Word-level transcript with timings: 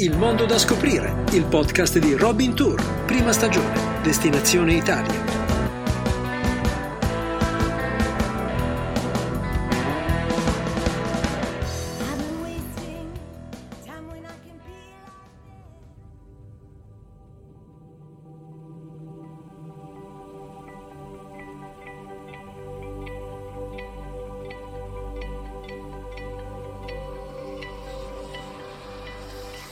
Il 0.00 0.16
mondo 0.16 0.46
da 0.46 0.56
scoprire, 0.56 1.24
il 1.32 1.44
podcast 1.44 1.98
di 1.98 2.14
Robin 2.14 2.54
Tour, 2.54 2.82
prima 3.04 3.32
stagione, 3.32 4.00
destinazione 4.02 4.72
Italia. 4.72 5.39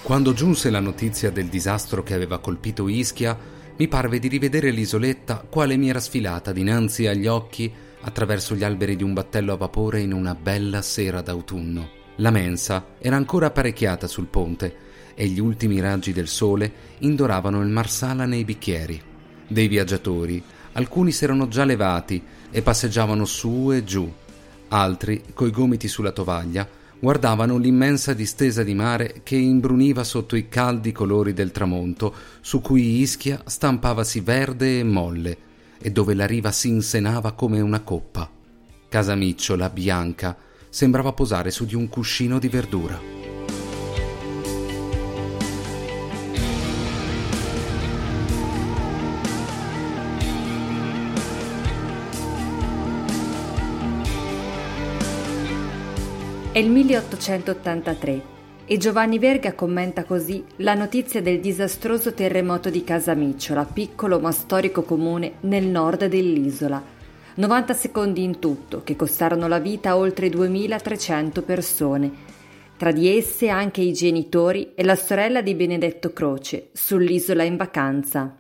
Quando 0.08 0.32
giunse 0.32 0.70
la 0.70 0.80
notizia 0.80 1.30
del 1.30 1.48
disastro 1.48 2.02
che 2.02 2.14
aveva 2.14 2.38
colpito 2.38 2.88
Ischia, 2.88 3.36
mi 3.76 3.88
parve 3.88 4.18
di 4.18 4.28
rivedere 4.28 4.70
l'isoletta 4.70 5.44
quale 5.46 5.76
mi 5.76 5.90
era 5.90 6.00
sfilata 6.00 6.50
dinanzi 6.50 7.06
agli 7.06 7.26
occhi 7.26 7.70
attraverso 8.00 8.54
gli 8.54 8.64
alberi 8.64 8.96
di 8.96 9.02
un 9.02 9.12
battello 9.12 9.52
a 9.52 9.58
vapore 9.58 10.00
in 10.00 10.14
una 10.14 10.34
bella 10.34 10.80
sera 10.80 11.20
d'autunno. 11.20 11.90
La 12.16 12.30
mensa 12.30 12.94
era 12.98 13.16
ancora 13.16 13.48
apparecchiata 13.48 14.06
sul 14.06 14.28
ponte 14.28 14.76
e 15.14 15.26
gli 15.26 15.40
ultimi 15.40 15.78
raggi 15.78 16.14
del 16.14 16.28
sole 16.28 16.72
indoravano 17.00 17.60
il 17.60 17.68
marsala 17.68 18.24
nei 18.24 18.46
bicchieri. 18.46 18.98
Dei 19.46 19.68
viaggiatori, 19.68 20.42
alcuni 20.72 21.12
s'erano 21.12 21.48
già 21.48 21.64
levati 21.64 22.24
e 22.50 22.62
passeggiavano 22.62 23.26
su 23.26 23.72
e 23.72 23.84
giù, 23.84 24.10
altri, 24.68 25.22
coi 25.34 25.50
gomiti 25.50 25.86
sulla 25.86 26.12
tovaglia, 26.12 26.66
guardavano 27.00 27.56
l'immensa 27.56 28.12
distesa 28.12 28.62
di 28.62 28.74
mare 28.74 29.20
che 29.22 29.36
imbruniva 29.36 30.04
sotto 30.04 30.36
i 30.36 30.48
caldi 30.48 30.92
colori 30.92 31.32
del 31.32 31.52
tramonto, 31.52 32.14
su 32.40 32.60
cui 32.60 33.00
Ischia 33.00 33.42
stampavasi 33.44 34.20
verde 34.20 34.80
e 34.80 34.84
molle, 34.84 35.36
e 35.78 35.90
dove 35.90 36.14
la 36.14 36.26
riva 36.26 36.50
si 36.50 36.68
insenava 36.68 37.32
come 37.32 37.60
una 37.60 37.80
coppa. 37.80 38.28
Casa 38.88 39.14
Micciola, 39.14 39.70
bianca, 39.70 40.36
sembrava 40.68 41.12
posare 41.12 41.50
su 41.50 41.64
di 41.64 41.74
un 41.74 41.88
cuscino 41.88 42.38
di 42.38 42.48
verdura. 42.48 43.17
È 56.58 56.60
il 56.60 56.70
1883 56.70 58.22
e 58.66 58.78
Giovanni 58.78 59.20
Verga 59.20 59.54
commenta 59.54 60.02
così 60.02 60.44
la 60.56 60.74
notizia 60.74 61.22
del 61.22 61.38
disastroso 61.38 62.12
terremoto 62.14 62.68
di 62.68 62.82
Casamicciola, 62.82 63.64
piccolo 63.64 64.18
ma 64.18 64.32
storico 64.32 64.82
comune 64.82 65.34
nel 65.42 65.66
nord 65.66 66.06
dell'isola. 66.06 66.82
90 67.36 67.74
secondi 67.74 68.24
in 68.24 68.40
tutto, 68.40 68.82
che 68.82 68.96
costarono 68.96 69.46
la 69.46 69.60
vita 69.60 69.90
a 69.90 69.96
oltre 69.98 70.30
2300 70.30 71.42
persone. 71.42 72.10
Tra 72.76 72.90
di 72.90 73.06
esse 73.16 73.48
anche 73.48 73.80
i 73.80 73.92
genitori 73.92 74.72
e 74.74 74.82
la 74.82 74.96
sorella 74.96 75.42
di 75.42 75.54
Benedetto 75.54 76.12
Croce, 76.12 76.70
sull'isola 76.72 77.44
in 77.44 77.54
vacanza. 77.54 78.36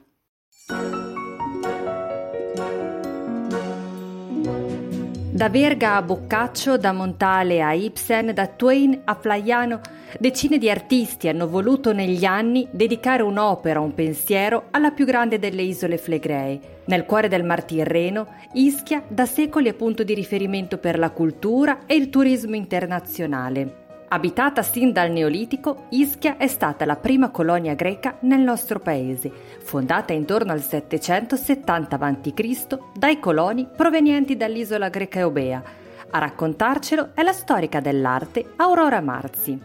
Da 5.38 5.50
Verga 5.50 5.94
a 5.94 6.02
Boccaccio, 6.02 6.76
da 6.78 6.90
Montale 6.90 7.62
a 7.62 7.72
Ibsen, 7.72 8.34
da 8.34 8.48
Twain 8.48 9.02
a 9.04 9.14
Flaiano, 9.14 9.80
decine 10.18 10.58
di 10.58 10.68
artisti 10.68 11.28
hanno 11.28 11.46
voluto 11.46 11.92
negli 11.92 12.24
anni 12.24 12.66
dedicare 12.72 13.22
un'opera, 13.22 13.78
un 13.78 13.94
pensiero 13.94 14.64
alla 14.72 14.90
più 14.90 15.06
grande 15.06 15.38
delle 15.38 15.62
isole 15.62 15.96
flegree. 15.96 16.80
Nel 16.86 17.04
cuore 17.04 17.28
del 17.28 17.44
Mar 17.44 17.62
Tirreno, 17.62 18.26
Ischia 18.54 19.04
da 19.06 19.26
secoli 19.26 19.68
è 19.68 19.74
punto 19.74 20.02
di 20.02 20.12
riferimento 20.12 20.76
per 20.78 20.98
la 20.98 21.10
cultura 21.10 21.86
e 21.86 21.94
il 21.94 22.10
turismo 22.10 22.56
internazionale. 22.56 23.86
Abitata 24.10 24.62
sin 24.62 24.92
dal 24.92 25.10
Neolitico, 25.10 25.84
Ischia 25.90 26.38
è 26.38 26.46
stata 26.46 26.86
la 26.86 26.96
prima 26.96 27.28
colonia 27.30 27.74
greca 27.74 28.16
nel 28.20 28.40
nostro 28.40 28.78
paese, 28.78 29.30
fondata 29.58 30.14
intorno 30.14 30.52
al 30.52 30.60
770 30.60 31.96
a.C. 32.00 32.78
dai 32.94 33.20
coloni 33.20 33.68
provenienti 33.76 34.34
dall'isola 34.34 34.88
greca 34.88 35.18
Eubea. 35.18 35.62
A 36.10 36.18
raccontarcelo 36.18 37.10
è 37.12 37.22
la 37.22 37.34
storica 37.34 37.80
dell'arte 37.80 38.52
Aurora 38.56 39.02
Marzi. 39.02 39.60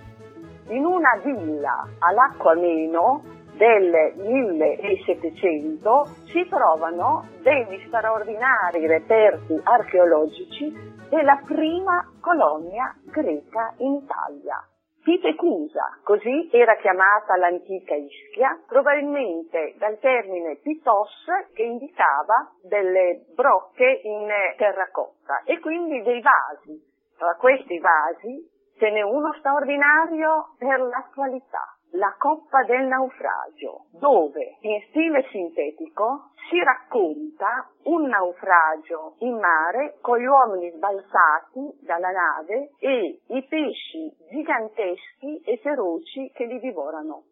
In 0.68 0.84
una 0.84 1.18
villa 1.24 1.88
all'acqua 2.00 2.54
meno 2.54 3.24
del 3.56 4.14
1700 4.18 6.08
si 6.26 6.46
trovano 6.50 7.28
degli 7.42 7.82
straordinari 7.88 8.88
reperti 8.88 9.58
archeologici 9.64 10.92
della 11.14 11.40
prima 11.46 12.10
colonia 12.20 12.92
greca 13.06 13.76
in 13.78 14.02
Italia. 14.02 14.58
Pitecusa, 15.04 16.00
così 16.04 16.50
era 16.52 16.76
chiamata 16.78 17.36
l'antica 17.38 17.94
Ischia, 17.94 18.60
probabilmente 18.66 19.76
dal 19.78 20.00
termine 20.00 20.56
pitos 20.56 21.26
che 21.54 21.62
indicava 21.62 22.50
delle 22.64 23.26
brocche 23.36 24.02
in 24.04 24.28
terracotta 24.58 25.44
e 25.44 25.60
quindi 25.60 26.02
dei 26.02 26.22
vasi. 26.22 26.82
Tra 27.18 27.36
questi 27.36 27.78
vasi 27.78 28.50
ce 28.80 28.90
n'è 28.90 29.02
uno 29.02 29.34
straordinario 29.38 30.56
per 30.58 30.80
l'attualità, 30.80 31.78
la 31.94 32.16
Coppa 32.18 32.64
del 32.64 32.88
naufragio, 32.88 33.86
dove 33.92 34.58
in 34.62 34.82
stile 34.90 35.28
sintetico 35.30 36.32
si 36.50 36.62
racconta 36.64 37.70
un 37.84 38.08
naufragio 38.08 39.16
in 39.20 39.38
mare 39.38 39.98
con 40.02 40.18
gli 40.18 40.26
uomini 40.26 40.72
sbalzati 40.72 41.80
dalla 41.82 42.12
nave 42.12 42.72
e 42.80 43.22
i 43.28 43.44
pesci 43.48 44.12
giganteschi 44.30 45.42
e 45.44 45.58
feroci 45.58 46.32
che 46.34 46.46
li 46.46 46.60
divorano. 46.60 47.24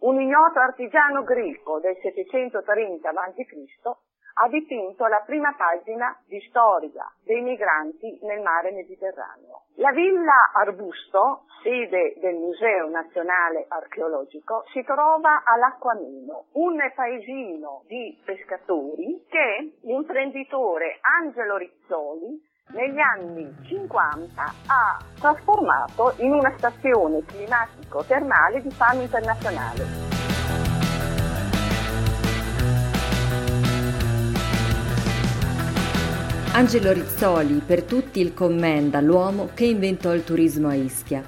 Un 0.00 0.20
ignoto 0.20 0.58
artigiano 0.58 1.22
greco 1.22 1.78
del 1.78 1.96
730 2.00 3.08
a.C 3.08 4.09
ha 4.34 4.48
dipinto 4.48 5.06
la 5.06 5.22
prima 5.24 5.54
pagina 5.54 6.16
di 6.26 6.40
storia 6.48 7.10
dei 7.24 7.40
migranti 7.40 8.18
nel 8.22 8.40
mare 8.40 8.72
Mediterraneo. 8.72 9.64
La 9.76 9.92
villa 9.92 10.50
Arbusto, 10.54 11.44
sede 11.62 12.14
del 12.20 12.36
Museo 12.36 12.88
Nazionale 12.88 13.66
Archeologico, 13.68 14.64
si 14.72 14.82
trova 14.84 15.42
all'Acquamino, 15.44 16.46
un 16.52 16.78
paesino 16.94 17.82
di 17.86 18.18
pescatori 18.24 19.24
che 19.28 19.78
l'imprenditore 19.82 20.98
Angelo 21.00 21.56
Rizzoli 21.56 22.48
negli 22.72 23.00
anni 23.00 23.52
50 23.66 24.42
ha 24.42 24.98
trasformato 25.18 26.14
in 26.18 26.32
una 26.32 26.52
stazione 26.56 27.24
climatico-termale 27.24 28.62
di 28.62 28.70
fama 28.70 29.02
internazionale. 29.02 30.09
Angelo 36.52 36.90
Rizzoli 36.90 37.62
per 37.64 37.84
tutti 37.84 38.20
il 38.20 38.34
commenda 38.34 39.00
l'uomo 39.00 39.50
che 39.54 39.66
inventò 39.66 40.12
il 40.12 40.24
turismo 40.24 40.66
a 40.66 40.74
Ischia. 40.74 41.22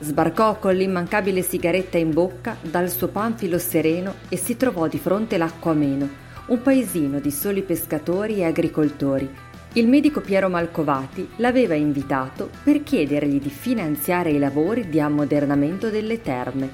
Sbarcò 0.00 0.58
con 0.58 0.74
l'immancabile 0.74 1.42
sigaretta 1.42 1.96
in 1.96 2.12
bocca 2.12 2.56
dal 2.60 2.90
suo 2.90 3.06
panfilo 3.06 3.58
sereno 3.58 4.14
e 4.28 4.36
si 4.36 4.56
trovò 4.56 4.88
di 4.88 4.98
fronte 4.98 5.38
l'acqua 5.38 5.70
ameno, 5.70 6.08
un 6.46 6.60
paesino 6.60 7.20
di 7.20 7.30
soli 7.30 7.62
pescatori 7.62 8.38
e 8.38 8.46
agricoltori. 8.46 9.32
Il 9.74 9.86
medico 9.86 10.20
Piero 10.20 10.48
Malcovati 10.48 11.30
l'aveva 11.36 11.74
invitato 11.74 12.50
per 12.64 12.82
chiedergli 12.82 13.38
di 13.38 13.50
finanziare 13.50 14.32
i 14.32 14.38
lavori 14.38 14.88
di 14.88 14.98
ammodernamento 14.98 15.88
delle 15.88 16.20
terme. 16.20 16.68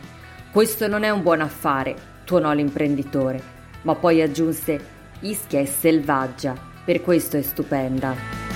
Questo 0.50 0.88
non 0.88 1.02
è 1.02 1.10
un 1.10 1.22
buon 1.22 1.42
affare, 1.42 1.94
tuonò 2.24 2.50
l'imprenditore, 2.54 3.42
ma 3.82 3.94
poi 3.94 4.22
aggiunse 4.22 4.98
Ischia 5.20 5.60
è 5.60 5.66
selvaggia 5.66 6.68
per 6.84 7.02
questo 7.02 7.36
è 7.36 7.42
stupenda. 7.42 8.48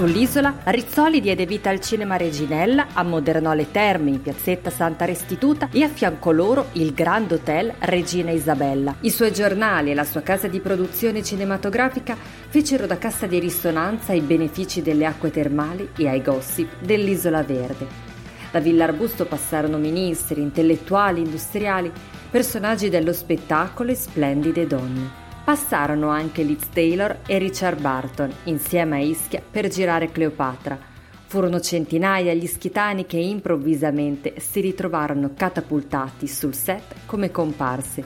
Sull'isola, 0.00 0.60
Rizzoli 0.64 1.20
diede 1.20 1.44
vita 1.44 1.68
al 1.68 1.78
cinema 1.78 2.16
Reginella, 2.16 2.86
ammodernò 2.94 3.52
le 3.52 3.70
terme 3.70 4.08
in 4.08 4.22
piazzetta 4.22 4.70
Santa 4.70 5.04
Restituta 5.04 5.68
e 5.70 5.82
affiancò 5.82 6.30
loro 6.30 6.68
il 6.72 6.94
Grand 6.94 7.30
Hotel 7.30 7.74
Regina 7.80 8.30
Isabella. 8.30 8.94
I 9.00 9.10
suoi 9.10 9.30
giornali 9.30 9.90
e 9.90 9.94
la 9.94 10.04
sua 10.04 10.22
casa 10.22 10.48
di 10.48 10.60
produzione 10.60 11.22
cinematografica 11.22 12.16
fecero 12.48 12.86
da 12.86 12.96
cassa 12.96 13.26
di 13.26 13.38
risonanza 13.40 14.12
ai 14.12 14.22
benefici 14.22 14.80
delle 14.80 15.04
acque 15.04 15.30
termali 15.30 15.90
e 15.94 16.08
ai 16.08 16.22
gossip 16.22 16.80
dell'Isola 16.80 17.42
Verde. 17.42 18.09
Da 18.50 18.58
Villa 18.58 18.84
Arbusto 18.84 19.26
passarono 19.26 19.78
ministri, 19.78 20.40
intellettuali, 20.42 21.20
industriali 21.20 21.90
personaggi 22.30 22.88
dello 22.88 23.12
spettacolo 23.12 23.92
e 23.92 23.94
splendide 23.94 24.66
donne. 24.66 25.08
Passarono 25.44 26.08
anche 26.08 26.42
Liz 26.42 26.68
Taylor 26.72 27.20
e 27.26 27.38
Richard 27.38 27.80
Barton 27.80 28.32
insieme 28.44 28.96
a 28.96 29.00
Ischia 29.00 29.40
per 29.48 29.68
girare 29.68 30.10
Cleopatra. 30.10 30.78
Furono 31.26 31.60
centinaia 31.60 32.34
gli 32.34 32.46
schitani 32.46 33.06
che 33.06 33.18
improvvisamente 33.18 34.34
si 34.38 34.60
ritrovarono 34.60 35.30
catapultati 35.36 36.26
sul 36.26 36.54
set 36.54 37.06
come 37.06 37.30
comparse 37.30 38.04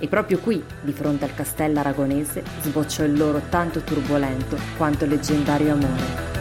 e 0.00 0.08
proprio 0.08 0.38
qui, 0.38 0.62
di 0.82 0.92
fronte 0.92 1.24
al 1.24 1.34
castello 1.34 1.78
aragonese, 1.78 2.42
sbocciò 2.62 3.04
il 3.04 3.16
loro 3.16 3.42
tanto 3.48 3.80
turbolento 3.80 4.56
quanto 4.76 5.06
leggendario 5.06 5.72
amore. 5.72 6.33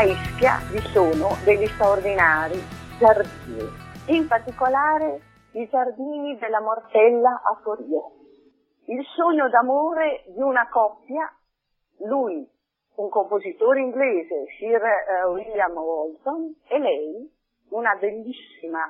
A 0.00 0.02
Ischia 0.02 0.56
vi 0.72 0.78
sono 0.94 1.36
degli 1.44 1.66
straordinari 1.66 2.58
giardini, 2.98 3.68
in 4.06 4.26
particolare 4.26 5.20
i 5.52 5.68
giardini 5.68 6.38
della 6.38 6.62
Mortella 6.62 7.42
a 7.44 7.60
Forio 7.62 8.12
il 8.86 9.04
sogno 9.14 9.50
d'amore 9.50 10.24
di 10.28 10.40
una 10.40 10.66
coppia, 10.70 11.30
lui, 12.06 12.48
un 12.94 13.10
compositore 13.10 13.82
inglese, 13.82 14.46
Sir 14.58 14.80
uh, 14.80 15.32
William 15.32 15.76
Walton, 15.76 16.54
e 16.66 16.78
lei, 16.78 17.30
una 17.68 17.94
bellissima 17.96 18.80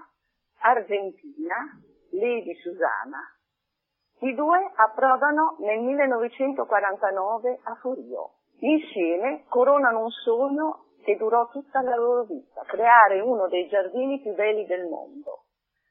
argentina, 0.61 1.57
Lady 2.11 2.55
Susanna. 2.55 3.19
I 4.21 4.33
due 4.37 4.71
approdano 4.77 5.57
nel 5.59 5.81
1949 5.81 7.59
a 7.65 7.75
Forio. 7.81 8.35
Insieme 8.61 9.43
coronano 9.49 10.05
un 10.05 10.11
sogno 10.11 10.85
che 11.03 11.17
durò 11.17 11.49
tutta 11.49 11.81
la 11.83 11.97
loro 11.97 12.25
vita, 12.25 12.63
creare 12.67 13.21
uno 13.21 13.49
dei 13.49 13.69
giardini 13.69 14.21
più 14.21 14.35
belli 14.35 14.67
del 14.67 14.87
mondo, 14.87 15.45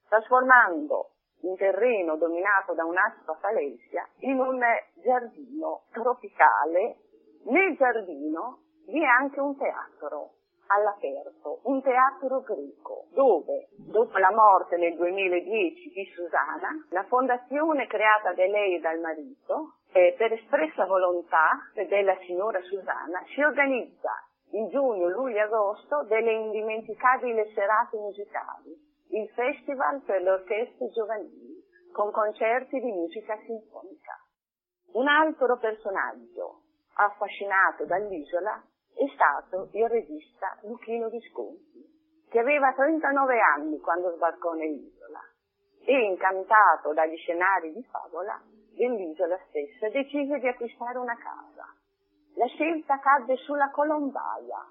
trasformando 0.08 1.12
un 1.42 1.56
terreno 1.56 2.18
dominato 2.18 2.74
da 2.74 2.86
un'aspa 2.86 3.36
falesia 3.36 4.08
in 4.20 4.40
un 4.40 4.60
giardino 5.02 5.84
tropicale. 5.92 6.98
Nel 7.46 7.76
giardino 7.78 8.60
vi 8.88 9.02
è 9.02 9.06
anche 9.06 9.40
un 9.40 9.58
teatro 9.58 10.34
all'aperto, 10.68 11.62
un 11.64 11.82
teatro 11.82 12.42
greco, 12.42 13.06
dove 13.14 13.70
dopo 13.78 14.18
la 14.18 14.32
morte 14.32 14.78
nel 14.78 14.96
2010 14.96 15.90
di 15.90 16.06
Susana, 16.14 16.70
la 16.90 17.04
fondazione 17.04 17.88
creata 17.88 18.34
da 18.34 18.46
lei 18.46 18.76
e 18.76 18.80
dal 18.80 19.00
marito, 19.00 19.78
eh, 19.92 20.14
per 20.18 20.34
espressa 20.34 20.86
volontà 20.86 21.58
della 21.74 22.16
signora 22.26 22.62
Susana, 22.62 23.24
si 23.34 23.42
organizza 23.42 24.12
in 24.52 24.70
giugno, 24.70 25.08
luglio 25.10 25.38
e 25.38 25.42
agosto 25.42 26.04
delle 26.04 26.32
indimenticabili 26.32 27.52
serate 27.54 27.98
musicali 27.98 28.88
il 29.12 29.28
Festival 29.30 30.02
per 30.02 30.22
le 30.22 30.30
orchestre 30.30 30.90
giovanili, 30.90 31.64
con 31.92 32.12
concerti 32.12 32.80
di 32.80 32.92
musica 32.92 33.36
sinfonica. 33.44 34.14
Un 34.94 35.08
altro 35.08 35.58
personaggio 35.58 36.62
affascinato 36.94 37.86
dall'isola 37.86 38.62
è 38.94 39.06
stato 39.14 39.70
il 39.72 39.90
regista 39.90 40.58
Luchino 40.64 41.10
Visconti, 41.10 41.84
che 42.30 42.40
aveva 42.40 42.72
39 42.74 43.40
anni 43.40 43.80
quando 43.80 44.14
sbarcò 44.14 44.54
nell'isola 44.54 45.22
e, 45.86 46.04
incantato 46.06 46.94
dagli 46.94 47.18
scenari 47.18 47.74
di 47.74 47.84
favola 47.86 48.40
dell'isola 48.76 49.40
stessa, 49.48 49.90
decise 49.90 50.38
di 50.38 50.48
acquistare 50.48 51.00
una 51.00 51.16
casa. 51.18 51.66
La 52.40 52.48
scelta 52.48 52.98
cadde 53.00 53.36
sulla 53.36 53.70
Colombaia, 53.70 54.64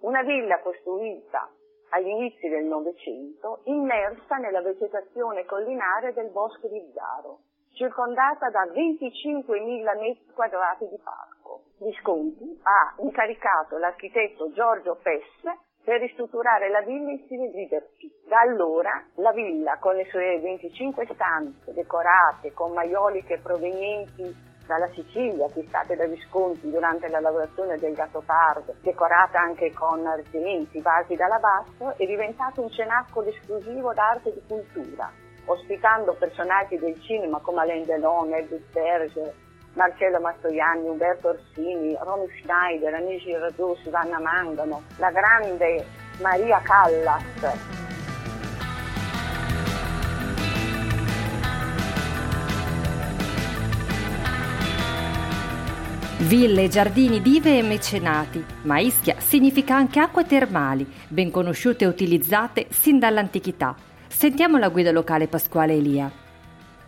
una 0.00 0.22
villa 0.22 0.60
costruita 0.60 1.46
agli 1.90 2.08
inizi 2.08 2.48
del 2.48 2.64
Novecento, 2.64 3.60
immersa 3.64 4.36
nella 4.36 4.62
vegetazione 4.62 5.44
collinare 5.44 6.14
del 6.14 6.30
bosco 6.30 6.68
di 6.68 6.80
Zaro, 6.94 7.40
circondata 7.74 8.48
da 8.48 8.64
25.000 8.64 10.00
metri 10.00 10.32
quadrati 10.32 10.88
di 10.88 10.98
parco. 11.04 11.64
Visconti 11.80 12.58
ha 12.62 12.94
incaricato 13.02 13.76
l'architetto 13.76 14.50
Giorgio 14.52 14.98
Pesse 15.02 15.58
per 15.84 16.00
ristrutturare 16.00 16.70
la 16.70 16.80
villa 16.80 17.10
in 17.10 17.24
stile 17.26 17.50
Liberty. 17.50 18.10
Da 18.26 18.38
allora 18.40 19.04
la 19.16 19.32
villa, 19.32 19.76
con 19.76 19.96
le 19.96 20.06
sue 20.06 20.40
25 20.40 21.06
stanze 21.12 21.74
decorate 21.74 22.54
con 22.54 22.72
maioliche 22.72 23.38
provenienti 23.38 24.50
dalla 24.66 24.88
Sicilia, 24.94 25.46
acquistate 25.46 25.96
da 25.96 26.06
Visconti 26.06 26.70
durante 26.70 27.08
la 27.08 27.20
lavorazione 27.20 27.78
del 27.78 27.94
gattopardo, 27.94 28.74
decorata 28.80 29.40
anche 29.40 29.72
con 29.72 30.06
argenti 30.06 30.80
vasi 30.80 31.14
d'alabasto, 31.14 31.94
è 31.96 32.06
diventato 32.06 32.62
un 32.62 32.70
cenacolo 32.70 33.28
esclusivo 33.28 33.92
d'arte 33.92 34.30
e 34.30 34.34
di 34.34 34.42
cultura, 34.46 35.10
ospitando 35.46 36.14
personaggi 36.14 36.78
del 36.78 37.00
cinema 37.02 37.38
come 37.40 37.60
Alain 37.60 37.84
Delon, 37.84 38.32
Edith 38.34 38.72
Berger, 38.72 39.32
Marcello 39.74 40.20
Mastroianni, 40.20 40.88
Umberto 40.88 41.28
Orsini, 41.28 41.96
Romy 42.00 42.28
Schneider, 42.40 42.94
Anigi 42.94 43.34
Radus, 43.34 43.88
Vanna 43.88 44.20
Mangano, 44.20 44.82
la 44.98 45.10
grande 45.10 45.84
Maria 46.20 46.60
Callas, 46.62 47.91
Ville, 56.28 56.68
giardini, 56.68 57.20
dive 57.20 57.58
e 57.58 57.62
mecenati, 57.62 58.42
ma 58.62 58.78
Ischia 58.78 59.16
significa 59.18 59.74
anche 59.74 59.98
acque 59.98 60.24
termali, 60.24 60.86
ben 61.08 61.32
conosciute 61.32 61.84
e 61.84 61.88
utilizzate 61.88 62.66
sin 62.70 63.00
dall'antichità. 63.00 63.74
Sentiamo 64.06 64.56
la 64.56 64.68
guida 64.68 64.92
locale 64.92 65.26
Pasquale 65.26 65.74
Elia. 65.74 66.10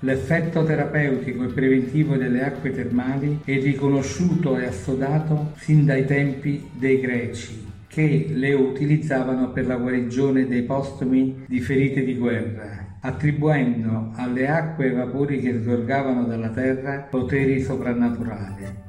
L'effetto 0.01 0.63
terapeutico 0.65 1.45
e 1.45 1.47
preventivo 1.49 2.17
delle 2.17 2.45
acque 2.45 2.71
termali 2.71 3.41
è 3.45 3.61
riconosciuto 3.61 4.57
e 4.57 4.67
assodato 4.67 5.53
sin 5.57 5.85
dai 5.85 6.07
tempi 6.07 6.69
dei 6.73 7.01
greci, 7.01 7.67
che 7.89 8.29
le 8.33 8.55
utilizzavano 8.55 9.51
per 9.51 9.67
la 9.67 9.77
guarigione 9.77 10.47
dei 10.47 10.63
postumi 10.63 11.45
di 11.49 11.61
ferite 11.61 12.05
di 12.05 12.17
guerra, 12.17 12.99
attribuendo 13.01 14.13
alle 14.15 14.49
acque 14.49 14.87
e 14.87 14.93
vapori 14.93 15.41
che 15.41 15.59
sgorgavano 15.61 16.25
dalla 16.25 16.51
terra 16.51 17.07
poteri 17.11 17.61
soprannaturali. 17.61 18.84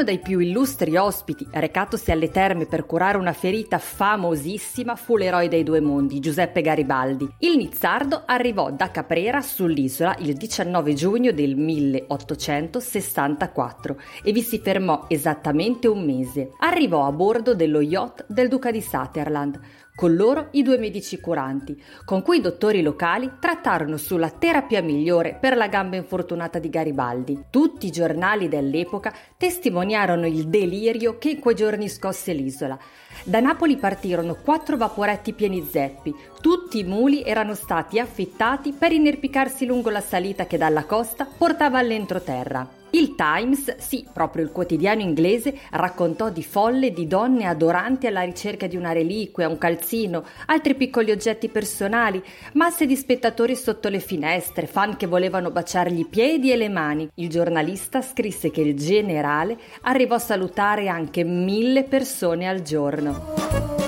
Uno 0.00 0.08
dei 0.08 0.20
più 0.20 0.38
illustri 0.38 0.96
ospiti, 0.96 1.46
recatosi 1.50 2.10
alle 2.10 2.30
terme 2.30 2.64
per 2.64 2.86
curare 2.86 3.18
una 3.18 3.34
ferita 3.34 3.76
famosissima, 3.76 4.96
fu 4.96 5.18
l'eroe 5.18 5.48
dei 5.48 5.62
due 5.62 5.82
mondi, 5.82 6.20
Giuseppe 6.20 6.62
Garibaldi. 6.62 7.30
Il 7.40 7.58
Nizzardo 7.58 8.22
arrivò 8.24 8.70
da 8.70 8.90
Caprera 8.90 9.42
sull'isola 9.42 10.16
il 10.20 10.38
19 10.38 10.94
giugno 10.94 11.32
del 11.32 11.54
1864 11.54 14.00
e 14.24 14.32
vi 14.32 14.40
si 14.40 14.58
fermò 14.60 15.04
esattamente 15.06 15.86
un 15.86 16.02
mese. 16.02 16.52
Arrivò 16.60 17.04
a 17.04 17.12
bordo 17.12 17.54
dello 17.54 17.82
yacht 17.82 18.24
del 18.26 18.48
duca 18.48 18.70
di 18.70 18.80
Sutherland, 18.80 19.60
con 20.00 20.16
loro 20.16 20.48
i 20.52 20.62
due 20.62 20.78
medici 20.78 21.20
curanti, 21.20 21.78
con 22.06 22.22
cui 22.22 22.38
i 22.38 22.40
dottori 22.40 22.80
locali 22.80 23.32
trattarono 23.38 23.98
sulla 23.98 24.30
terapia 24.30 24.80
migliore 24.80 25.36
per 25.38 25.58
la 25.58 25.68
gamba 25.68 25.96
infortunata 25.96 26.58
di 26.58 26.70
Garibaldi. 26.70 27.38
Tutti 27.50 27.84
i 27.84 27.90
giornali 27.90 28.48
dell'epoca 28.48 29.12
testimoniarono 29.36 30.26
il 30.26 30.48
delirio 30.48 31.18
che 31.18 31.28
in 31.28 31.38
quei 31.38 31.54
giorni 31.54 31.90
scosse 31.90 32.32
l'isola. 32.32 32.78
Da 33.24 33.40
Napoli 33.40 33.76
partirono 33.76 34.38
quattro 34.42 34.78
vaporetti 34.78 35.34
pieni 35.34 35.68
zeppi. 35.70 36.14
Tutti 36.40 36.78
i 36.78 36.84
muli 36.84 37.22
erano 37.22 37.54
stati 37.54 37.98
affittati 37.98 38.72
per 38.72 38.92
inerpicarsi 38.92 39.66
lungo 39.66 39.90
la 39.90 40.00
salita 40.00 40.46
che 40.46 40.56
dalla 40.56 40.86
costa 40.86 41.26
portava 41.26 41.76
all'entroterra. 41.76 42.79
Il 42.90 43.14
Times, 43.14 43.76
sì, 43.76 44.04
proprio 44.12 44.42
il 44.42 44.50
quotidiano 44.50 45.00
inglese, 45.00 45.56
raccontò 45.70 46.28
di 46.30 46.42
folle 46.42 46.92
di 46.92 47.06
donne 47.06 47.46
adoranti 47.46 48.06
alla 48.06 48.22
ricerca 48.22 48.66
di 48.66 48.76
una 48.76 48.92
reliquia, 48.92 49.48
un 49.48 49.58
calzino, 49.58 50.24
altri 50.46 50.74
piccoli 50.74 51.10
oggetti 51.10 51.48
personali, 51.48 52.22
masse 52.54 52.86
di 52.86 52.96
spettatori 52.96 53.54
sotto 53.54 53.88
le 53.88 54.00
finestre, 54.00 54.66
fan 54.66 54.96
che 54.96 55.06
volevano 55.06 55.50
baciargli 55.50 56.00
i 56.00 56.06
piedi 56.06 56.50
e 56.50 56.56
le 56.56 56.68
mani. 56.68 57.08
Il 57.14 57.28
giornalista 57.28 58.02
scrisse 58.02 58.50
che 58.50 58.60
il 58.60 58.74
generale 58.74 59.56
arrivò 59.82 60.16
a 60.16 60.18
salutare 60.18 60.88
anche 60.88 61.22
mille 61.22 61.84
persone 61.84 62.48
al 62.48 62.62
giorno. 62.62 63.79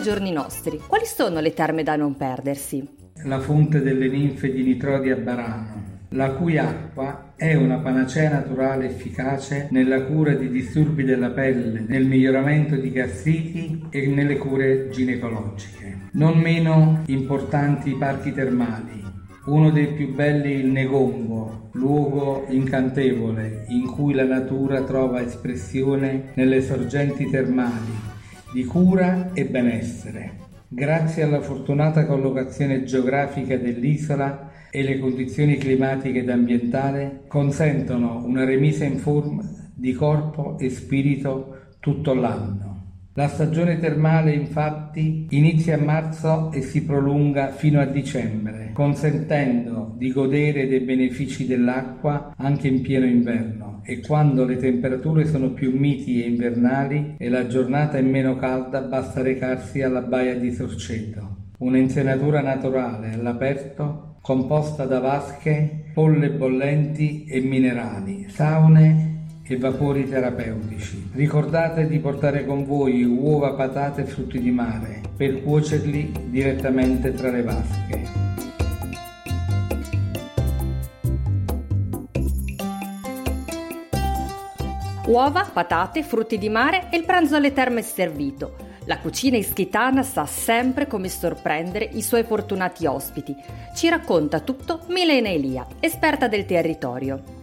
Ai 0.00 0.06
giorni 0.06 0.32
nostri, 0.32 0.80
quali 0.86 1.04
sono 1.04 1.40
le 1.40 1.52
terme 1.52 1.82
da 1.82 1.94
non 1.94 2.16
perdersi? 2.16 2.88
La 3.24 3.38
fonte 3.38 3.82
delle 3.82 4.08
ninfe 4.08 4.50
di 4.50 4.62
Nitrodi 4.62 5.10
a 5.10 5.16
Barano, 5.16 5.98
la 6.10 6.30
cui 6.32 6.56
acqua 6.56 7.34
è 7.36 7.54
una 7.54 7.78
panacea 7.80 8.30
naturale 8.30 8.86
efficace 8.86 9.68
nella 9.70 10.04
cura 10.04 10.32
di 10.32 10.48
disturbi 10.48 11.04
della 11.04 11.30
pelle, 11.30 11.84
nel 11.86 12.06
miglioramento 12.06 12.76
di 12.76 12.90
gastriti 12.90 13.88
e 13.90 14.06
nelle 14.06 14.38
cure 14.38 14.88
ginecologiche. 14.88 16.08
Non 16.12 16.38
meno 16.38 17.02
importanti 17.06 17.90
i 17.90 17.96
parchi 17.96 18.32
termali, 18.32 18.98
Uno 19.46 19.70
dei 19.70 19.88
più 19.94 20.14
belli 20.14 20.52
il 20.52 20.66
Negongo, 20.66 21.70
luogo 21.72 22.44
incantevole 22.50 23.64
in 23.68 23.86
cui 23.86 24.12
la 24.12 24.24
natura 24.24 24.82
trova 24.82 25.22
espressione 25.22 26.32
nelle 26.34 26.60
sorgenti 26.60 27.28
termali 27.28 28.09
di 28.52 28.64
cura 28.64 29.32
e 29.32 29.44
benessere. 29.46 30.48
Grazie 30.68 31.22
alla 31.22 31.40
fortunata 31.40 32.06
collocazione 32.06 32.84
geografica 32.84 33.56
dell'isola 33.56 34.50
e 34.70 34.82
le 34.82 34.98
condizioni 34.98 35.56
climatiche 35.56 36.20
ed 36.20 36.30
ambientali 36.30 37.22
consentono 37.26 38.24
una 38.24 38.44
remisa 38.44 38.84
in 38.84 38.98
forma 38.98 39.42
di 39.74 39.92
corpo 39.92 40.58
e 40.58 40.70
spirito 40.70 41.74
tutto 41.80 42.14
l'anno. 42.14 42.69
La 43.14 43.26
stagione 43.26 43.80
termale 43.80 44.32
infatti 44.32 45.26
inizia 45.30 45.74
a 45.74 45.82
marzo 45.82 46.52
e 46.52 46.62
si 46.62 46.84
prolunga 46.84 47.48
fino 47.48 47.80
a 47.80 47.84
dicembre, 47.84 48.70
consentendo 48.72 49.94
di 49.96 50.12
godere 50.12 50.68
dei 50.68 50.78
benefici 50.78 51.44
dell'acqua 51.44 52.32
anche 52.36 52.68
in 52.68 52.82
pieno 52.82 53.06
inverno. 53.06 53.80
E 53.82 53.98
quando 53.98 54.44
le 54.44 54.58
temperature 54.58 55.26
sono 55.26 55.50
più 55.50 55.76
miti 55.76 56.22
e 56.22 56.28
invernali 56.28 57.16
e 57.18 57.28
la 57.28 57.48
giornata 57.48 57.98
è 57.98 58.02
meno 58.02 58.36
calda 58.36 58.80
basta 58.82 59.22
recarsi 59.22 59.82
alla 59.82 60.02
baia 60.02 60.36
di 60.36 60.52
Sorceto, 60.52 61.48
un'insenatura 61.58 62.40
naturale 62.40 63.14
all'aperto 63.14 64.18
composta 64.22 64.84
da 64.84 65.00
vasche, 65.00 65.86
polle 65.92 66.30
bollenti 66.30 67.24
e 67.24 67.40
minerali, 67.40 68.26
saune 68.28 69.09
e 69.50 69.56
vapori 69.56 70.08
terapeutici. 70.08 71.10
Ricordate 71.12 71.88
di 71.88 71.98
portare 71.98 72.46
con 72.46 72.64
voi 72.64 73.02
uova, 73.02 73.54
patate 73.54 74.02
e 74.02 74.04
frutti 74.04 74.40
di 74.40 74.52
mare 74.52 75.00
per 75.16 75.42
cuocerli 75.42 76.12
direttamente 76.26 77.12
tra 77.12 77.30
le 77.30 77.42
vasche. 77.42 78.28
Uova, 85.06 85.50
patate, 85.52 86.04
frutti 86.04 86.38
di 86.38 86.48
mare 86.48 86.86
e 86.88 86.96
il 86.96 87.04
pranzo 87.04 87.34
alle 87.34 87.52
terme 87.52 87.80
è 87.80 87.82
servito. 87.82 88.68
La 88.84 88.98
cucina 88.98 89.36
ischitana 89.36 90.04
sa 90.04 90.26
sempre 90.26 90.86
come 90.86 91.08
sorprendere 91.08 91.88
i 91.92 92.02
suoi 92.02 92.22
fortunati 92.22 92.86
ospiti. 92.86 93.34
Ci 93.74 93.88
racconta 93.88 94.38
tutto 94.38 94.82
Milena 94.86 95.28
Elia, 95.28 95.66
esperta 95.80 96.28
del 96.28 96.44
territorio. 96.46 97.39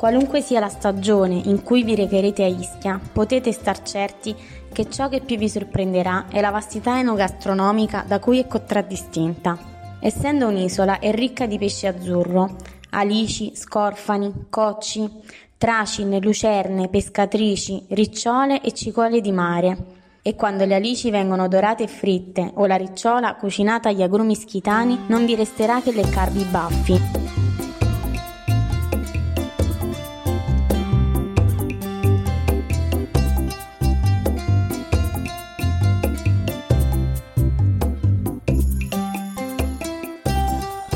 Qualunque 0.00 0.40
sia 0.40 0.60
la 0.60 0.70
stagione 0.70 1.42
in 1.44 1.62
cui 1.62 1.82
vi 1.82 1.94
recherete 1.94 2.42
a 2.42 2.46
Ischia, 2.46 2.98
potete 3.12 3.52
star 3.52 3.82
certi 3.82 4.34
che 4.72 4.88
ciò 4.88 5.10
che 5.10 5.20
più 5.20 5.36
vi 5.36 5.46
sorprenderà 5.46 6.24
è 6.30 6.40
la 6.40 6.48
vastità 6.48 6.98
enogastronomica 6.98 8.06
da 8.08 8.18
cui 8.18 8.38
è 8.38 8.46
contraddistinta. 8.46 9.58
Essendo 10.00 10.46
un'isola, 10.46 11.00
è 11.00 11.12
ricca 11.12 11.44
di 11.44 11.58
pesce 11.58 11.88
azzurro, 11.88 12.56
alici, 12.92 13.52
scorfani, 13.54 14.46
cocci, 14.48 15.06
tracine, 15.58 16.18
lucerne, 16.18 16.88
pescatrici, 16.88 17.84
ricciole 17.88 18.62
e 18.62 18.72
cicolle 18.72 19.20
di 19.20 19.32
mare. 19.32 19.76
E 20.22 20.34
quando 20.34 20.64
le 20.64 20.76
alici 20.76 21.10
vengono 21.10 21.46
dorate 21.46 21.82
e 21.82 21.88
fritte 21.88 22.52
o 22.54 22.64
la 22.64 22.76
ricciola 22.76 23.34
cucinata 23.34 23.90
agli 23.90 24.00
agrumi 24.00 24.34
schitani, 24.34 24.98
non 25.08 25.26
vi 25.26 25.34
resterà 25.34 25.82
che 25.82 25.92
leccarvi 25.92 26.40
i 26.40 26.44
baffi. 26.44 27.29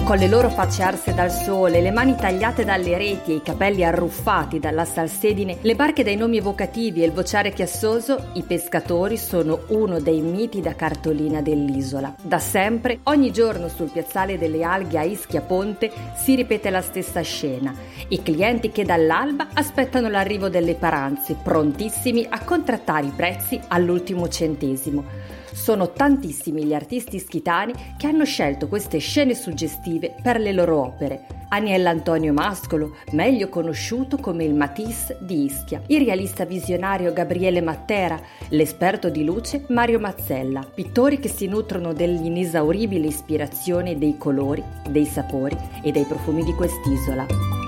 Con 0.05 0.19
le 0.19 0.29
loro 0.29 0.51
facce 0.51 0.83
arse 0.83 1.15
dal 1.15 1.31
sole, 1.31 1.81
le 1.81 1.91
mani 1.91 2.15
tagliate 2.15 2.63
dalle 2.63 2.99
reti 2.99 3.33
e 3.33 3.37
i 3.37 3.43
capelli 3.43 3.83
arruffati 3.83 4.61
dalla 4.61 4.85
salsedine, 4.85 5.57
le 5.63 5.75
barche 5.75 6.05
dai 6.05 6.15
nomi 6.15 6.37
evocativi 6.37 7.03
e 7.03 7.07
il 7.07 7.13
vociare 7.13 7.55
chiassoso, 7.55 8.33
i 8.35 8.43
pescatori 8.43 9.17
sono 9.17 9.61
uno 9.69 10.01
dei 10.01 10.21
miti 10.21 10.61
da 10.61 10.75
cartolina 10.75 11.41
dell'isola. 11.41 12.15
Da 12.21 12.39
sempre, 12.39 12.99
ogni 13.05 13.33
giorno 13.33 13.69
sul 13.69 13.89
piazzale 13.89 14.37
delle 14.37 14.63
alghe 14.63 14.99
a 14.99 15.05
Ischia 15.05 15.41
Ponte 15.41 15.91
si 16.15 16.35
ripete 16.35 16.69
la 16.69 16.83
stessa 16.83 17.23
scena. 17.23 17.75
I 18.09 18.23
clienti 18.23 18.71
che 18.71 18.85
dall'alba 18.85 19.49
aspettano 19.55 20.11
l'arrivo 20.11 20.51
delle 20.51 20.75
paranze, 20.75 21.35
prontissimi 21.43 22.27
a 22.29 22.45
contrattare 22.45 23.07
i 23.07 23.13
prezzi 23.17 23.59
all'ultimo 23.69 24.29
centesimo. 24.29 25.24
Sono 25.55 25.93
tantissimi 25.93 26.65
gli 26.65 26.75
artisti 26.75 27.21
schitani 27.21 27.73
che 27.97 28.09
hanno 28.09 28.25
scelto 28.25 28.67
queste 28.67 28.99
scene 28.99 29.35
suggestive 29.35 30.17
per 30.21 30.41
le 30.41 30.53
loro 30.53 30.81
opere. 30.81 31.27
Aniello 31.49 31.89
Antonio 31.89 32.33
Mascolo, 32.33 32.97
meglio 33.13 33.49
conosciuto 33.49 34.17
come 34.17 34.43
il 34.43 34.55
Matisse 34.55 35.17
di 35.21 35.45
Ischia, 35.45 35.81
il 35.87 36.05
realista 36.05 36.45
visionario 36.45 37.13
Gabriele 37.13 37.61
Mattera, 37.61 38.21
l'esperto 38.49 39.09
di 39.09 39.25
luce 39.25 39.65
Mario 39.69 40.01
Mazzella, 40.01 40.69
pittori 40.75 41.21
che 41.21 41.29
si 41.29 41.47
nutrono 41.47 41.93
dell'inesauribile 41.93 43.07
ispirazione 43.07 43.97
dei 43.97 44.19
colori, 44.19 44.63
dei 44.89 45.07
sapori 45.07 45.57
e 45.85 45.93
dei 45.93 46.05
profumi 46.05 46.43
di 46.43 46.53
quest'isola. 46.53 47.64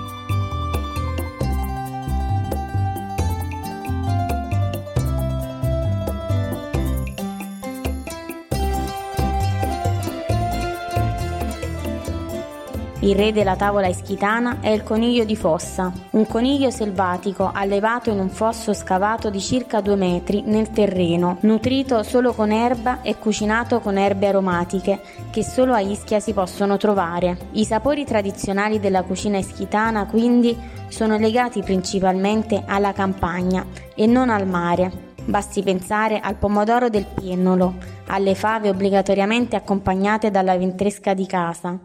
Il 13.07 13.15
re 13.15 13.31
della 13.31 13.55
tavola 13.55 13.87
ischitana 13.87 14.57
è 14.59 14.67
il 14.67 14.83
coniglio 14.83 15.23
di 15.23 15.37
fossa, 15.37 15.93
un 16.09 16.27
coniglio 16.27 16.69
selvatico 16.69 17.49
allevato 17.53 18.09
in 18.09 18.19
un 18.19 18.27
fosso 18.27 18.73
scavato 18.73 19.29
di 19.29 19.39
circa 19.39 19.79
due 19.79 19.95
metri 19.95 20.41
nel 20.41 20.71
terreno, 20.71 21.37
nutrito 21.43 22.03
solo 22.03 22.33
con 22.33 22.51
erba 22.51 23.01
e 23.01 23.17
cucinato 23.17 23.79
con 23.79 23.97
erbe 23.97 24.27
aromatiche 24.27 24.99
che 25.29 25.41
solo 25.41 25.73
a 25.73 25.79
Ischia 25.79 26.19
si 26.19 26.33
possono 26.33 26.75
trovare. 26.75 27.37
I 27.51 27.63
sapori 27.63 28.03
tradizionali 28.03 28.77
della 28.77 29.03
cucina 29.03 29.37
ischitana 29.37 30.05
quindi 30.07 30.57
sono 30.89 31.17
legati 31.17 31.61
principalmente 31.61 32.61
alla 32.65 32.91
campagna 32.91 33.65
e 33.95 34.05
non 34.05 34.29
al 34.29 34.45
mare. 34.45 35.05
Basti 35.23 35.63
pensare 35.63 36.19
al 36.19 36.35
pomodoro 36.35 36.89
del 36.89 37.05
piennolo, 37.05 37.75
alle 38.07 38.35
fave 38.35 38.67
obbligatoriamente 38.67 39.55
accompagnate 39.55 40.29
dalla 40.29 40.57
ventresca 40.57 41.13
di 41.13 41.25
casa, 41.25 41.77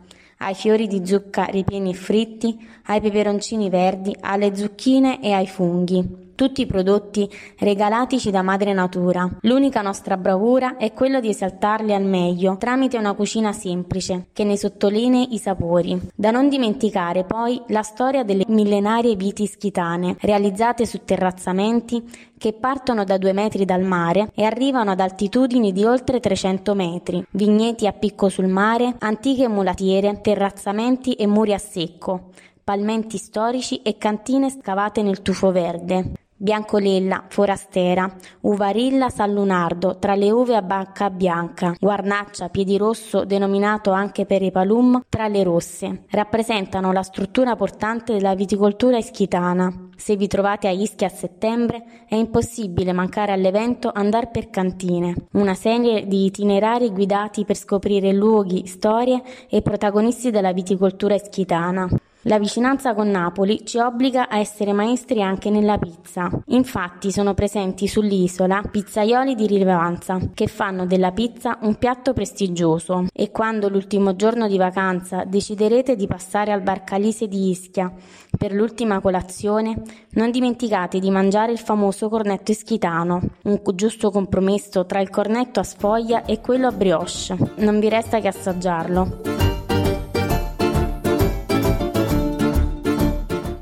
ai 0.43 0.55
fiori 0.55 0.87
di 0.87 1.07
zucca 1.07 1.45
ripieni 1.45 1.91
e 1.91 1.95
fritti, 1.95 2.59
ai 2.87 3.01
peperoncini 3.01 3.71
verdi, 3.71 4.15
alle 4.21 4.55
zucchine 4.55 5.23
e 5.23 5.33
ai 5.33 5.47
funghi 5.47 6.32
tutti 6.43 6.67
prodotti 6.67 7.31
regalatici 7.61 8.33
da 8.33 8.43
madre 8.43 8.73
natura. 8.73 9.31
L'unica 9.43 9.81
nostra 9.81 10.17
bravura 10.17 10.77
è 10.77 10.93
quella 10.93 11.21
di 11.21 11.29
esaltarli 11.29 11.95
al 11.95 12.03
meglio 12.03 12.57
tramite 12.57 12.99
una 12.99 13.15
cucina 13.15 13.53
semplice 13.53 14.27
che 14.33 14.43
ne 14.43 14.57
sottolinei 14.57 15.35
i 15.35 15.39
sapori. 15.39 16.01
Da 16.13 16.33
non 16.33 16.49
dimenticare 16.49 17.23
poi 17.23 17.63
la 17.69 17.83
storia 17.83 18.25
delle 18.25 18.43
millenarie 18.49 19.15
viti 19.15 19.47
schitane 19.47 20.17
realizzate 20.19 20.85
su 20.85 21.05
terrazzamenti 21.05 22.11
che 22.37 22.55
partono 22.55 23.05
da 23.05 23.19
due 23.19 23.33
metri 23.33 23.65
dal 23.65 23.85
mare 23.85 24.33
e 24.35 24.43
arrivano 24.43 24.91
ad 24.91 24.99
altitudini 24.99 25.71
di 25.71 25.85
oltre 25.85 26.19
300 26.19 26.75
metri, 26.75 27.25
vigneti 27.31 27.87
a 27.87 27.93
picco 27.93 28.29
sul 28.29 28.49
mare, 28.49 28.97
antiche 28.99 29.47
mulatiere, 29.47 30.21
terrazzamenti 30.21 31.13
e 31.13 31.29
muri 31.29 31.53
a 31.53 31.59
secco, 31.59 32.31
palmenti 32.65 33.17
storici 33.17 33.81
e 33.83 33.97
cantine 33.97 34.51
scavate 34.51 35.03
nel 35.03 35.23
tufo 35.23 35.53
verde. 35.53 36.15
Biancolella, 36.43 37.27
forastera, 37.29 38.13
uvarilla 38.41 39.11
San 39.11 39.33
Lunardo, 39.33 39.99
tra 40.01 40.17
le 40.17 40.29
uve 40.33 40.57
a 40.57 40.63
bacca 40.63 41.09
bianca, 41.09 41.73
guarnaccia, 41.79 42.49
piedirosso, 42.49 43.25
denominato 43.25 43.93
anche 43.93 44.27
per 44.27 44.43
i 44.43 44.51
palum, 44.51 45.05
tra 45.09 45.29
le 45.29 45.45
rosse. 45.45 46.03
Rappresentano 46.11 46.91
la 46.91 47.05
struttura 47.05 47.55
portante 47.55 48.15
della 48.15 48.35
viticoltura 48.35 48.97
ischitana. 48.97 49.91
Se 49.97 50.17
vi 50.17 50.27
trovate 50.27 50.67
a 50.67 50.73
Ischia 50.73 51.07
a 51.07 51.11
settembre, 51.11 51.85
è 52.09 52.17
impossibile 52.17 52.93
mancare 52.93 53.31
all'evento 53.31 53.93
Andar 53.95 54.33
per 54.33 54.51
Cantine, 54.51 55.15
una 55.35 55.55
serie 55.55 56.09
di 56.09 56.25
itinerari 56.25 56.91
guidati 56.91 57.45
per 57.45 57.55
scoprire 57.55 58.13
luoghi, 58.13 58.67
storie 58.67 59.23
e 59.49 59.63
protagonisti 59.63 60.33
della 60.33 60.53
viticoltura 60.53 61.15
ischitana. 61.15 61.89
La 62.27 62.39
vicinanza 62.39 62.95
con 62.95 63.09
Napoli 63.09 63.67
ci 63.67 63.79
obbliga 63.79 64.29
a 64.29 64.39
essere 64.39 64.73
maestri 64.73 65.21
anche 65.21 65.51
nella 65.51 65.77
pizza. 65.77 66.31
Infatti 66.47 67.11
sono 67.11 67.35
presenti 67.35 67.89
sull'isola 67.89 68.63
pizzaioli 68.71 69.35
di 69.35 69.49
rilevanza 69.49 70.21
che 70.33 70.47
fanno 70.47 70.87
della 70.87 71.11
pizza 71.11 71.59
un 71.63 71.75
piatto 71.75 72.13
prestigioso 72.13 73.07
e 73.13 73.33
quando 73.33 73.69
l'ultimo 73.69 74.15
giorno 74.15 74.47
di 74.47 74.57
vacanza 74.57 75.25
deciderete 75.25 75.97
di 75.97 76.07
passare 76.07 76.53
al 76.53 76.63
Barcalise 76.63 77.27
di 77.27 77.51
Ischia 77.51 77.93
per 78.39 78.53
l'ultima 78.53 79.01
colazione, 79.01 79.83
non 80.11 80.31
dimenticate 80.31 81.01
di 81.01 81.11
mangiare 81.11 81.51
il 81.51 81.59
famoso 81.59 82.09
cornetto 82.09 82.53
ischitano, 82.53 83.21
un 83.45 83.61
giusto 83.75 84.13
compromesso 84.13 84.87
tra 84.87 85.01
il 85.01 85.11
cornetto 85.11 85.59
a 85.59 85.65
sfoglia 85.65 86.25
e 86.25 86.41
quello 86.41 86.69
a 86.69 86.73
brioche. 86.73 87.37
Non 87.57 87.81
vi 87.81 87.89
resta 87.89 88.21
che 88.21 88.29
assaggiarlo. 88.29 89.42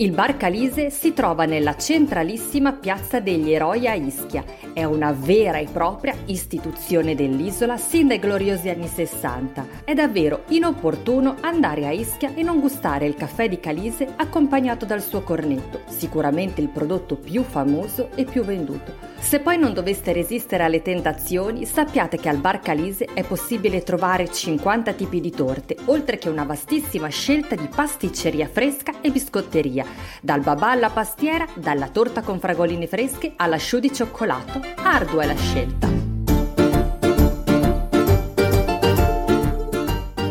Il 0.00 0.12
Bar 0.12 0.38
Calise 0.38 0.88
si 0.88 1.12
trova 1.12 1.44
nella 1.44 1.76
centralissima 1.76 2.72
piazza 2.72 3.20
degli 3.20 3.52
Eroi 3.52 3.86
a 3.86 3.92
Ischia. 3.92 4.42
È 4.72 4.82
una 4.82 5.12
vera 5.12 5.58
e 5.58 5.66
propria 5.70 6.14
istituzione 6.24 7.14
dell'isola 7.14 7.76
sin 7.76 8.06
dai 8.06 8.18
gloriosi 8.18 8.70
anni 8.70 8.86
60. 8.86 9.66
È 9.84 9.92
davvero 9.92 10.44
inopportuno 10.48 11.36
andare 11.42 11.86
a 11.86 11.90
Ischia 11.90 12.32
e 12.34 12.42
non 12.42 12.60
gustare 12.60 13.04
il 13.04 13.14
caffè 13.14 13.46
di 13.46 13.60
Calise 13.60 14.14
accompagnato 14.16 14.86
dal 14.86 15.02
suo 15.02 15.20
cornetto, 15.20 15.82
sicuramente 15.88 16.62
il 16.62 16.70
prodotto 16.70 17.16
più 17.16 17.42
famoso 17.42 18.08
e 18.14 18.24
più 18.24 18.42
venduto. 18.42 19.08
Se 19.18 19.40
poi 19.40 19.58
non 19.58 19.74
doveste 19.74 20.14
resistere 20.14 20.64
alle 20.64 20.80
tentazioni, 20.80 21.66
sappiate 21.66 22.16
che 22.16 22.30
al 22.30 22.38
Bar 22.38 22.60
Calise 22.60 23.04
è 23.12 23.22
possibile 23.22 23.82
trovare 23.82 24.32
50 24.32 24.94
tipi 24.94 25.20
di 25.20 25.30
torte, 25.30 25.76
oltre 25.84 26.16
che 26.16 26.30
una 26.30 26.44
vastissima 26.44 27.08
scelta 27.08 27.54
di 27.54 27.68
pasticceria 27.68 28.48
fresca 28.50 28.94
e 29.02 29.10
biscotteria 29.10 29.88
dal 30.20 30.40
babà 30.40 30.70
alla 30.70 30.90
pastiera, 30.90 31.46
dalla 31.54 31.88
torta 31.88 32.22
con 32.22 32.38
fragoline 32.38 32.86
fresche 32.86 33.32
alla 33.36 33.58
show 33.58 33.80
di 33.80 33.92
cioccolato. 33.92 34.60
Ardua 34.82 35.22
è 35.22 35.26
la 35.26 35.36
scelta. 35.36 35.88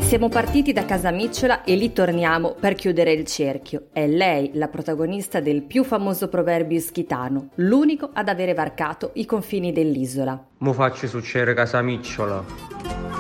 Siamo 0.10 0.28
partiti 0.28 0.74
da 0.74 0.86
casa 0.86 1.12
Micciola 1.12 1.63
e 1.63 1.75
lì 1.75 1.94
torniamo 1.94 2.56
per 2.60 2.74
chiudere 2.74 3.12
il 3.12 3.25
cerchio. 3.28 3.89
È 3.94 4.08
lei 4.08 4.50
la 4.56 4.68
protagonista 4.68 5.39
del 5.39 5.62
più 5.62 5.84
famoso 5.84 6.30
proverbio 6.30 6.80
ischitano, 6.80 7.50
l'unico 7.58 8.10
ad 8.12 8.28
avere 8.28 8.56
varcato 8.56 9.12
i 9.13 9.28
confini 9.28 9.72
dell'isola. 9.72 10.44
Mo 10.58 10.74
faccio 10.74 11.06
succedere 11.06 11.54
casa 11.54 11.84
Micciola. 11.84 13.18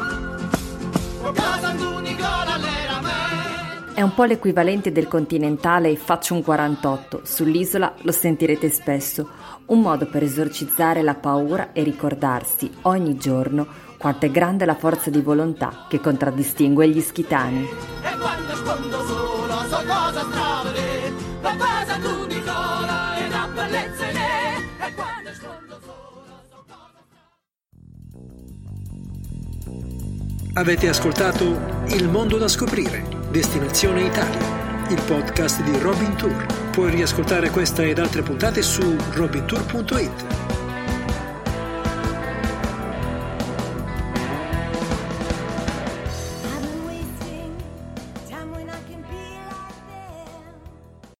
È 3.99 4.01
un 4.01 4.13
po' 4.13 4.23
l'equivalente 4.23 4.93
del 4.93 5.09
continentale 5.09 5.97
faccio 5.97 6.33
un 6.33 6.41
48, 6.41 7.19
sull'isola 7.25 7.95
lo 8.03 8.13
sentirete 8.13 8.69
spesso, 8.69 9.29
un 9.65 9.81
modo 9.81 10.05
per 10.05 10.23
esorcizzare 10.23 11.01
la 11.01 11.15
paura 11.15 11.73
e 11.73 11.83
ricordarsi 11.83 12.71
ogni 12.83 13.17
giorno 13.17 13.67
quanto 13.97 14.25
è 14.25 14.31
grande 14.31 14.63
la 14.63 14.75
forza 14.75 15.09
di 15.09 15.19
volontà 15.19 15.85
che 15.89 15.99
contraddistingue 15.99 16.87
gli 16.87 17.01
schitani. 17.01 17.63
E 17.63 18.17
quando 18.17 18.55
sfondo 18.55 19.05
solo 19.05 19.53
so 19.67 19.83
cosa 19.85 20.23
stravere, 20.29 21.11
la 21.41 21.55
cosa 21.57 21.97
tu 21.97 22.25
Nicola 22.25 23.17
e 23.17 23.29
la 23.29 23.49
bellezza 23.53 24.05
in 24.05 24.15
e 24.15 24.93
quando 24.93 25.29
sfondo 25.33 25.79
solo 25.83 26.41
so 26.49 26.63
cosa 26.65 27.03
Avete 30.53 30.87
ascoltato 30.87 31.59
Il 31.87 32.07
mondo 32.07 32.37
da 32.37 32.47
scoprire 32.47 33.18
Destinazione 33.31 34.05
Italia, 34.05 34.87
il 34.89 34.99
podcast 35.05 35.61
di 35.61 35.77
Robin 35.77 36.15
Tour. 36.15 36.47
Puoi 36.71 36.89
riascoltare 36.89 37.51
questa 37.51 37.83
ed 37.83 37.99
altre 37.99 38.23
puntate 38.23 38.63
su 38.63 38.95
robintour.it. 39.11 40.38